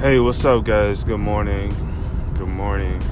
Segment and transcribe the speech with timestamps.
[0.00, 1.02] Hey, what's up, guys?
[1.02, 1.74] Good morning.
[2.34, 3.02] Good morning.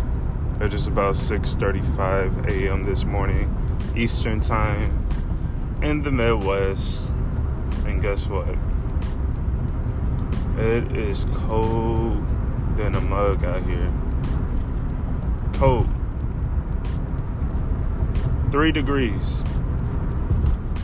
[0.61, 2.85] It is just about 6:35 a.m.
[2.85, 3.53] this morning,
[3.97, 5.05] Eastern Time,
[5.83, 7.13] in the Midwest.
[7.87, 8.47] And guess what?
[10.59, 12.25] It is cold
[12.77, 13.93] than a mug out here.
[15.55, 15.89] Cold.
[18.53, 19.43] Three degrees.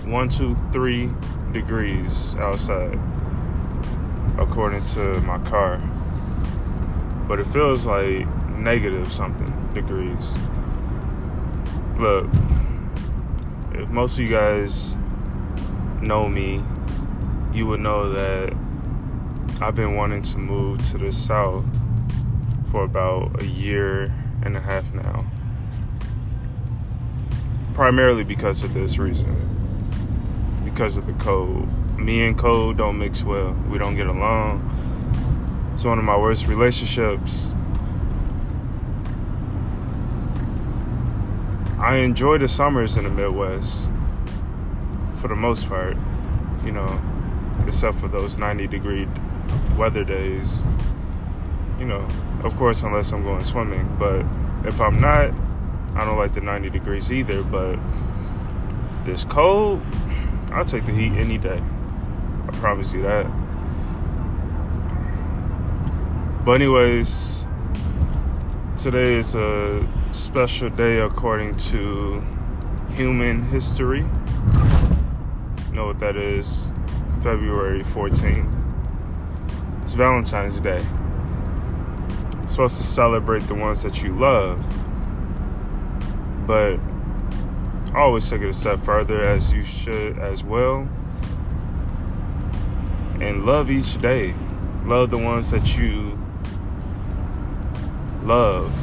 [0.05, 1.13] One, two, three
[1.53, 2.99] degrees outside,
[4.37, 5.81] according to my car.
[7.29, 10.37] But it feels like negative something degrees.
[11.99, 12.27] Look,
[13.73, 14.97] if most of you guys
[16.01, 16.63] know me,
[17.53, 18.55] you would know that
[19.61, 21.65] I've been wanting to move to the south
[22.71, 24.13] for about a year
[24.43, 25.27] and a half now.
[27.75, 29.37] Primarily because of this reason.
[30.65, 31.69] Because of the cold.
[31.99, 33.53] Me and cold don't mix well.
[33.69, 34.69] We don't get along.
[35.75, 37.55] It's one of my worst relationships.
[41.79, 43.91] I enjoy the summers in the Midwest
[45.17, 45.97] for the most part,
[46.65, 47.01] you know,
[47.67, 49.09] except for those 90 degree
[49.77, 50.63] weather days.
[51.79, 52.07] You know,
[52.45, 53.97] of course, unless I'm going swimming.
[53.99, 54.25] But
[54.65, 55.33] if I'm not,
[55.97, 57.43] I don't like the 90 degrees either.
[57.43, 57.79] But
[59.05, 59.83] this cold,
[60.53, 61.61] I'll take the heat any day.
[62.47, 63.27] I promise you that.
[66.45, 67.47] But, anyways,
[68.77, 72.21] today is a special day according to
[72.97, 74.01] human history.
[74.01, 76.73] You know what that is?
[77.23, 78.53] February 14th.
[79.83, 80.85] It's Valentine's Day.
[82.47, 84.59] Supposed to celebrate the ones that you love.
[86.45, 86.81] But
[87.95, 90.89] I always take it a step further, as you should as well.
[93.21, 94.35] And love each day.
[94.83, 96.19] Love the ones that you
[98.25, 98.75] love.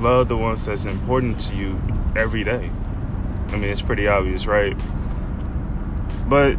[0.00, 1.80] Love the ones that's important to you
[2.16, 2.70] every day.
[3.48, 4.76] I mean, it's pretty obvious, right?
[6.28, 6.56] But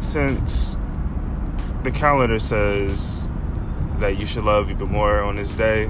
[0.00, 0.76] since
[1.84, 3.28] the calendar says
[3.98, 5.88] that you should love even more on this day,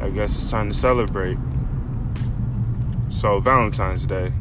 [0.00, 1.38] I guess it's time to celebrate.
[3.10, 4.32] So, Valentine's Day.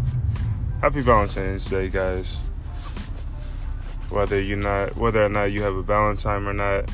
[0.81, 2.41] Happy Valentine's Day, guys.
[4.09, 6.89] Whether you're not, whether or not you have a Valentine or not,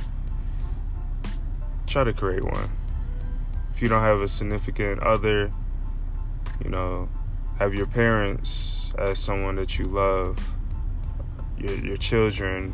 [1.92, 2.70] try to create one.
[3.74, 5.52] If you don't have a significant other,
[6.64, 7.10] you know,
[7.60, 10.40] have your parents as someone that you love,
[11.58, 12.74] your, your children,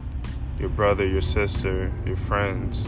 [0.59, 2.87] your brother, your sister, your friends.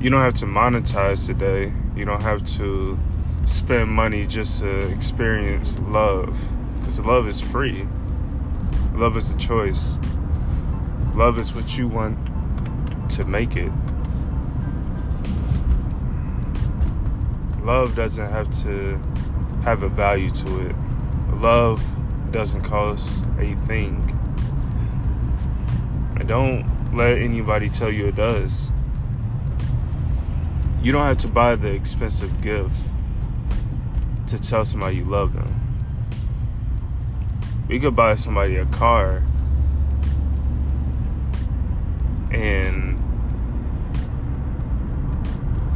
[0.00, 1.70] You don't have to monetize today.
[1.94, 2.98] You don't have to
[3.44, 6.38] spend money just to experience love.
[6.78, 7.86] Because love is free.
[8.94, 9.98] Love is a choice.
[11.20, 12.18] Love is what you want
[13.10, 13.70] to make it.
[17.62, 18.98] Love doesn't have to
[19.62, 20.74] have a value to it.
[21.34, 21.84] Love
[22.30, 23.96] doesn't cost a thing.
[26.18, 28.72] And don't let anybody tell you it does.
[30.80, 32.74] You don't have to buy the expensive gift
[34.28, 35.54] to tell somebody you love them.
[37.68, 39.22] You could buy somebody a car
[42.40, 42.98] and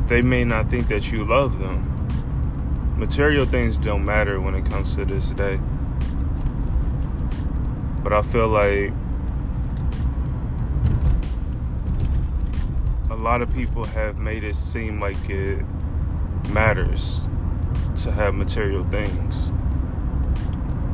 [0.09, 1.91] they may not think that you love them.
[2.97, 5.61] Material things don't matter when it comes to this day.
[8.03, 8.93] But I feel like
[13.11, 15.63] a lot of people have made it seem like it
[16.51, 17.29] matters
[17.97, 19.53] to have material things,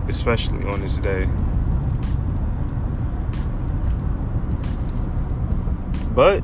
[0.08, 1.28] especially on this day.
[6.20, 6.42] But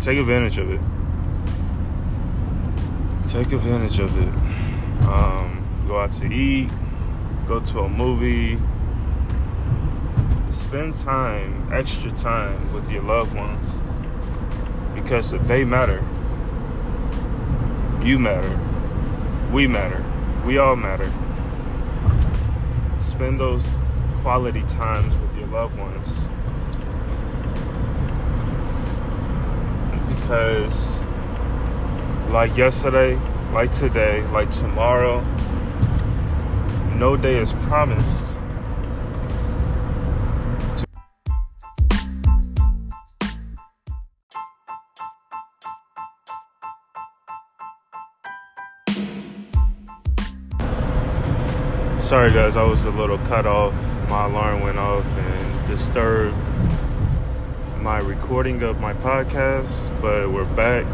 [0.00, 0.80] take advantage of it.
[3.28, 5.06] Take advantage of it.
[5.06, 6.70] Um, go out to eat,
[7.46, 8.58] go to a movie,
[10.50, 13.82] spend time, extra time with your loved ones
[14.94, 16.02] because they matter.
[18.02, 18.58] You matter.
[19.52, 20.02] We matter.
[20.46, 21.12] We all matter.
[23.02, 23.76] Spend those
[24.22, 26.28] quality times with your loved ones
[30.22, 31.00] because
[32.30, 33.16] like yesterday,
[33.52, 35.20] like today, like tomorrow,
[36.96, 38.36] no day is promised.
[51.98, 53.74] Sorry, guys, I was a little cut off.
[54.08, 56.36] My alarm went off and disturbed
[57.82, 60.86] my recording of my podcast, but we're back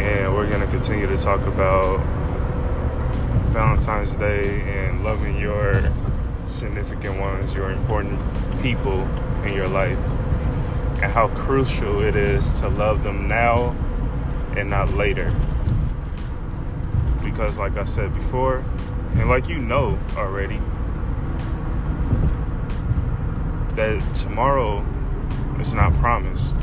[0.00, 2.00] and we're going to continue to talk about
[3.48, 5.92] Valentine's Day and loving your
[6.46, 8.18] significant ones, your important
[8.62, 9.02] people
[9.44, 10.02] in your life,
[11.02, 13.72] and how crucial it is to love them now
[14.56, 15.30] and not later.
[17.22, 18.64] Because, like I said before,
[19.16, 20.58] and like you know already,
[23.76, 24.82] that tomorrow
[25.62, 26.56] is not promised.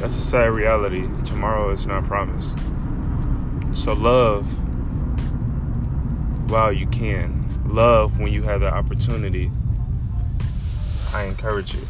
[0.00, 1.08] That's a sad reality.
[1.24, 2.58] Tomorrow is not promised.
[3.72, 4.46] So love
[6.50, 7.44] while you can.
[7.66, 9.50] Love when you have the opportunity.
[11.14, 11.82] I encourage you.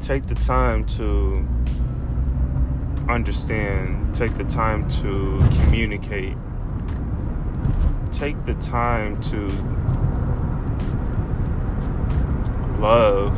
[0.00, 1.46] Take the time to
[3.08, 6.36] understand, take the time to communicate,
[8.20, 9.46] take the time to
[12.78, 13.34] love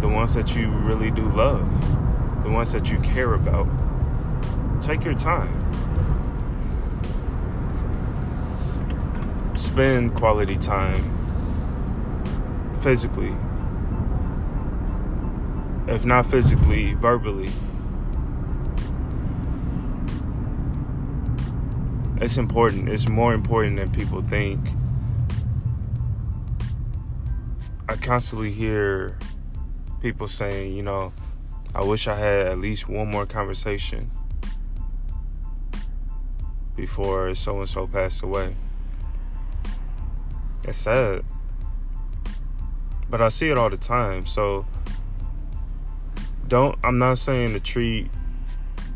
[0.00, 1.68] the ones that you really do love,
[2.44, 3.66] the ones that you care about.
[4.80, 5.52] Take your time.
[9.56, 11.02] Spend quality time
[12.80, 13.34] physically.
[15.88, 17.50] If not physically, verbally.
[22.20, 22.88] It's important.
[22.90, 24.60] It's more important than people think.
[27.88, 29.18] I constantly hear
[30.02, 31.12] people saying, you know,
[31.74, 34.10] I wish I had at least one more conversation
[36.76, 38.54] before so and so passed away.
[40.68, 41.24] It's sad.
[43.08, 44.26] But I see it all the time.
[44.26, 44.66] So
[46.46, 48.10] don't I'm not saying to treat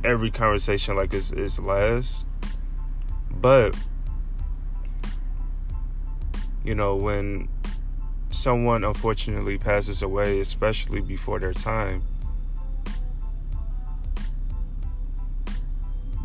[0.05, 2.27] every conversation like it's, it's last.
[3.45, 3.77] But
[6.65, 7.51] you know, when
[8.31, 12.03] someone unfortunately passes away, especially before their time,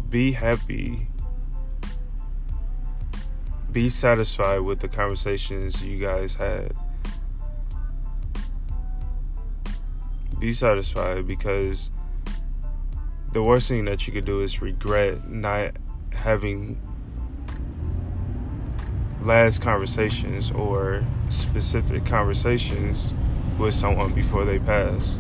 [0.10, 1.10] be happy.
[3.74, 6.72] Be satisfied with the conversations you guys had.
[10.40, 11.92] Be satisfied because
[13.34, 15.74] the worst thing that you could do is regret not
[16.14, 16.82] having
[19.22, 23.14] last conversations or specific conversations
[23.58, 25.20] with someone before they pass.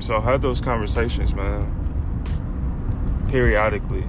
[0.00, 1.78] So I have those conversations, man.
[3.28, 4.04] Periodically.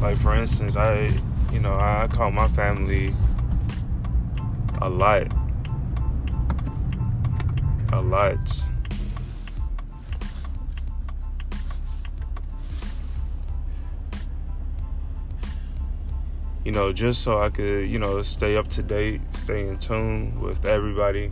[0.00, 1.10] Like for instance, I,
[1.52, 3.12] you know, I call my family
[4.80, 5.26] a lot.
[7.92, 8.64] A lot.
[16.64, 20.40] You know, just so I could, you know, stay up to date, stay in tune
[20.40, 21.30] with everybody,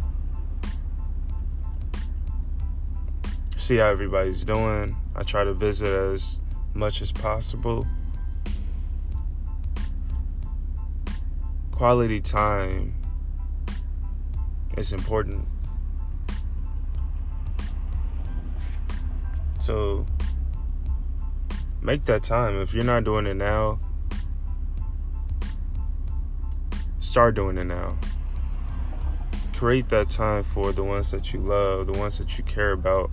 [3.56, 4.96] see how everybody's doing.
[5.14, 6.40] I try to visit as
[6.74, 7.86] much as possible.
[11.70, 12.94] Quality time
[14.76, 15.46] is important.
[19.60, 20.04] So
[21.80, 22.56] make that time.
[22.56, 23.78] If you're not doing it now,
[27.10, 27.98] start doing it now.
[29.52, 33.10] Create that time for the ones that you love, the ones that you care about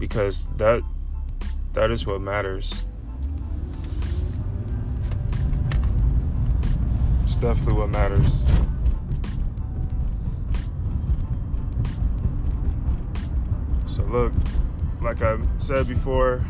[0.00, 0.82] because that
[1.74, 2.82] that is what matters.
[7.24, 8.44] It's definitely what matters.
[13.86, 14.32] So look,
[15.00, 16.44] like I said before,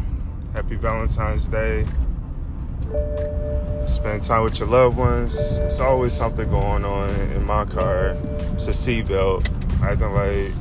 [0.54, 1.84] happy Valentine's Day
[3.96, 5.56] spend time with your loved ones.
[5.58, 8.08] It's always something going on in my car.
[8.52, 9.50] It's a seatbelt,
[9.82, 10.52] acting like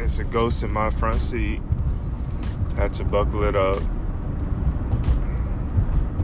[0.00, 1.60] it's a ghost in my front seat.
[2.76, 3.82] Had to buckle it up.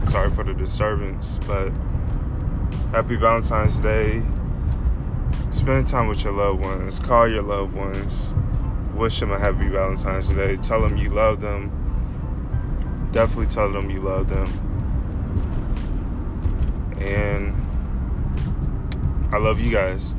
[0.07, 1.71] Sorry for the disturbance, but
[2.91, 4.23] happy Valentine's Day.
[5.49, 6.99] Spend time with your loved ones.
[6.99, 8.33] Call your loved ones.
[8.93, 10.55] Wish them a happy Valentine's Day.
[10.55, 11.69] Tell them you love them.
[13.11, 14.74] Definitely tell them you love them
[16.99, 17.53] and
[19.33, 20.15] I love you guys.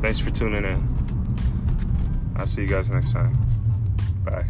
[0.00, 2.34] Thanks for tuning in.
[2.36, 3.38] I'll see you guys next time.
[4.24, 4.46] Bye.